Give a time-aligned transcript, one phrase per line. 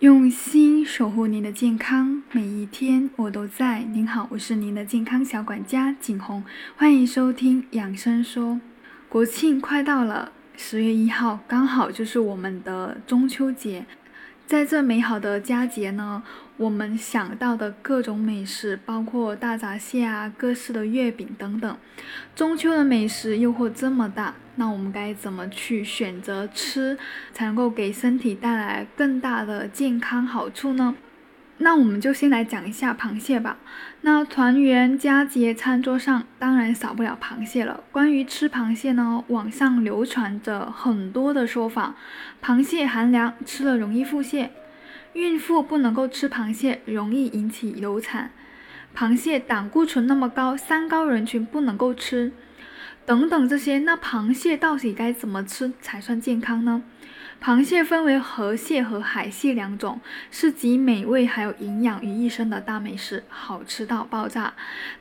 [0.00, 3.80] 用心守护您的健康，每一天我都在。
[3.80, 6.44] 您好，我是您的健康小管家景红，
[6.76, 8.60] 欢迎收听养生说。
[9.08, 13.86] 国庆快到了，十月一号刚好就是我们的中秋节。
[14.48, 16.22] 在这美好的佳节呢，
[16.56, 21.76] 我们想到的各种美食，包括大闸蟹啊、各式的月饼等等。
[22.34, 26.96] 中秋的美食诱惑这么大，那我们该怎么去选择吃，
[27.34, 30.94] 才能够给身体带来更大的健康好处呢？
[31.58, 33.56] 那我们就先来讲一下螃蟹吧。
[34.02, 37.82] 那团圆佳节餐桌上当然少不了螃蟹了。
[37.90, 41.96] 关于吃螃蟹呢，网上流传着很多的说法。
[42.42, 44.50] 螃蟹寒凉，吃了容易腹泻；
[45.14, 48.30] 孕妇不能够吃螃蟹，容易引起流产；
[48.96, 52.32] 螃蟹胆固醇那么高，三高人群不能够吃。
[53.04, 56.82] 等等这些，那螃蟹到底该怎么吃才算健康呢？
[57.40, 64.52] 螃蟹分为河蟹和海蟹两种，是集美味还有营养于一身的大美食，好吃到爆炸。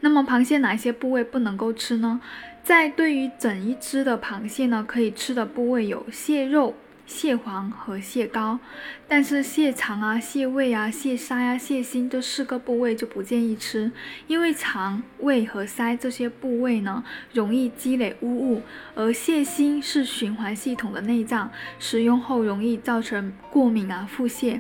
[0.01, 2.21] 那么螃蟹哪些部位不能够吃呢？
[2.63, 6.75] 在对于整一只的螃蟹呢，可以吃的部位有蟹肉。
[7.07, 8.59] 蟹黄和蟹膏，
[9.07, 13.91] 但是蟹肠啊、蟹胃啊、蟹腮呀、蟹心这四个部位就不建议吃，
[14.27, 18.61] 因为肠、胃和腮这些部位呢容易积累污物，
[18.93, 24.59] 而蟹心是循环系统的内脏，食用后容易造成过敏啊、腹泻。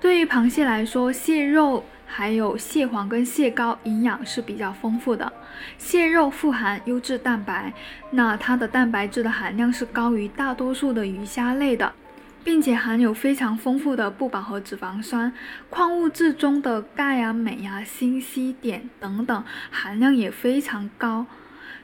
[0.00, 1.84] 对于螃蟹来说，蟹肉。
[2.20, 5.32] 还有蟹黄跟蟹膏营养是比较丰富的，
[5.78, 7.72] 蟹肉富含优质蛋白，
[8.10, 11.90] 那它的蛋白质的含量是高于大多数的鱼虾类的，
[12.44, 15.32] 并且含有非常丰富的不饱和脂肪酸，
[15.70, 21.24] 矿物质中的钙啊、镁啊、锌、硒、碘等等含量也非常高。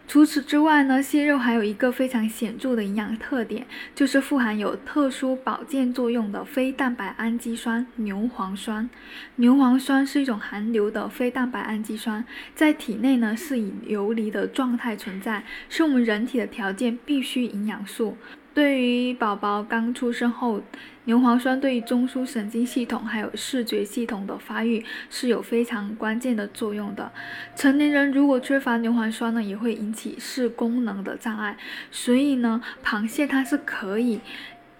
[0.08, 8.88] 除此之外呢，蟹肉还有一个非常显著的营养特点，就是富含有特殊保健作用的非蛋白氨基酸牛磺酸。
[9.34, 18.16] 牛磺酸是一种含硫的非蛋白氨基酸，在体内呢是以游离的状态存在，是我们人体的条件必需营养素。
[18.56, 20.62] 对于宝宝刚出生后，
[21.04, 27.12] 牛磺酸对于中枢神经系统还有视觉系统的发育是有非常关键的作用的。
[27.54, 31.58] 成年人如果缺乏牛磺酸呢，也会引起视功能的障碍。
[31.90, 34.20] 所以呢，螃蟹它是可以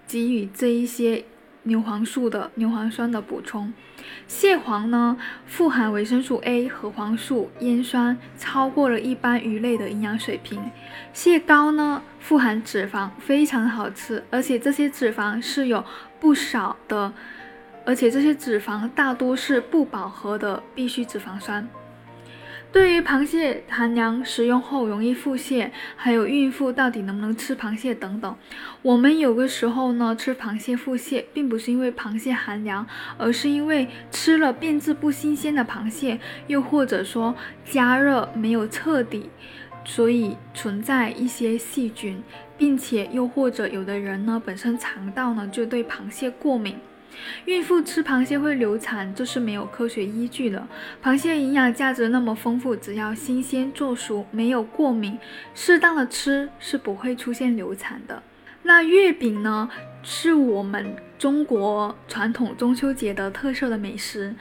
[0.07, 1.25] 给予这一些。
[1.67, 3.73] 牛磺素的牛磺酸的补充，
[4.25, 10.71] 蟹黄呢富含维生素 A、核黄素、烟酸，超过了一般鱼类的营养水平。
[11.13, 15.83] 蟹膏呢富含脂肪，非常好吃，而且这些脂肪是有
[16.21, 17.11] 不少的，
[17.85, 21.67] 而且这些脂肪大多是不饱和的必需脂肪酸。
[22.69, 28.35] 对于螃蟹寒凉食用后容易腹泻，还有孕妇到底能不能吃螃蟹等等，
[28.81, 32.85] 我们有个时候呢吃螃蟹腹泻，并不是因为螃蟹寒凉，
[33.17, 37.33] 而是因为吃了变质不新鲜的螃蟹，又或者说
[37.65, 39.29] 加热没有彻底，
[39.83, 42.21] 所以存在一些细菌，
[42.57, 46.75] 并且又或者有的人呢本身肠道呢就对螃蟹过敏。
[47.45, 50.67] 孕妇吃螃蟹会流产，这是没有科学依据的。
[51.03, 55.17] 螃蟹营养价值那么丰富，只要新鲜做熟，没有过敏，
[55.53, 58.21] 适当的吃是不会出现流产的。
[58.63, 59.69] 那月饼呢，
[60.03, 64.35] 是我们中国传统中秋节的特色的美食。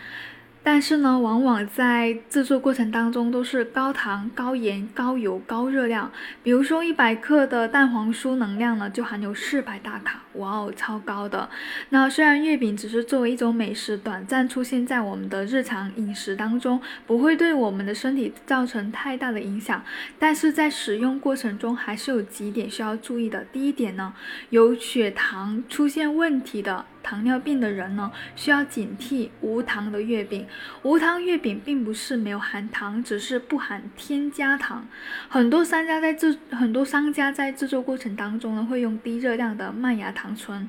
[0.66, 6.10] 但是呢，往往在制作过程当中都是高糖、高盐、高油、高热量。
[6.43, 11.49] 比如说，一百克的蛋黄酥能量呢，就含有四百大卡，哇哦，超高的。
[11.91, 19.84] 那虽然月饼只是作为一种美食，短暂出现在我们的日常饮食当中，不会对我们的身体造成太大的影响，
[20.19, 23.44] 但是在使用过程中还是有几点需要注意的。
[23.53, 24.12] 第一点呢，
[24.50, 26.87] 有血糖出现问题的。
[27.06, 30.44] 糖尿病的人呢，需要警惕无糖的月饼。
[30.83, 34.89] 无糖月饼并不是没有含糖，只是不含添加糖。
[35.28, 40.69] 很多商家在制很多商家在制作过程当中呢，会用低热量的麦芽糖醇、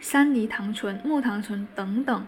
[0.00, 2.26] 山梨糖醇、木糖醇等等。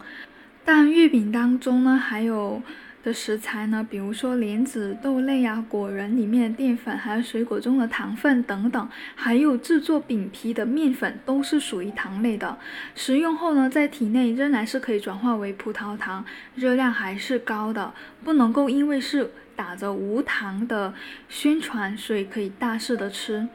[0.65, 2.63] 但月饼当中呢，还有。
[3.03, 12.57] 的食材呢，比如说莲子、豆类啊、果仁里面的淀粉，还有水果中的糖分等等，还有制作饼皮的面粉，都是属于糖类的。
[12.95, 20.95] 食用后呢，在体内仍然是可以转化为葡萄糖，热量还是高的，不能够因为是打着无糖的
[21.29, 23.49] 宣传，所以可以大肆的吃。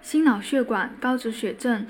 [0.00, 1.84] 心脑血管、高脂血症、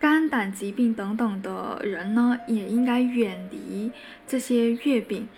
[0.00, 3.92] 肝胆疾病等等的人呢，也应该远离
[4.26, 5.28] 这些月饼。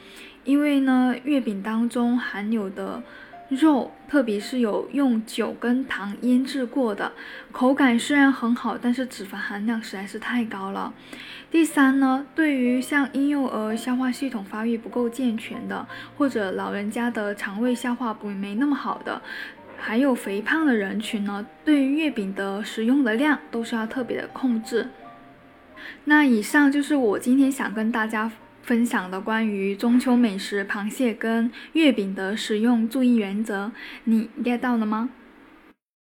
[0.46, 3.02] 因为呢，月饼当中含有的
[3.48, 7.12] 肉，特别是有用酒跟糖腌制过的，
[7.50, 10.94] 口感虽然很好，但是脂肪含量实在是太高了。
[11.50, 19.20] 第三呢，对于像婴幼儿消化系统发育不够健全的，或者老人家的肠胃消化不没那么好的，
[19.76, 24.88] 还有肥胖的人群呢，对于月饼的食用的量都是要特别的控制。
[26.04, 28.31] 那以上就是我今天想跟大家。
[28.66, 33.70] 分享的关于中秋美食螃蟹跟月饼的使用注意原则，
[34.02, 35.08] 你 get 到了吗？